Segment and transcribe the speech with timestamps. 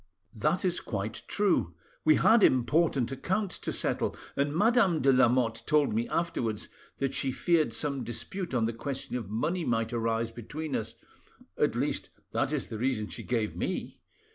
[0.33, 1.75] "That is quite true.
[2.03, 7.31] We had important accounts to settle, and Madame de Lamotte told me afterwards that she
[7.31, 12.69] feared some dispute on the question of money might arise between us—at least, that is
[12.69, 13.99] the reason she gave me.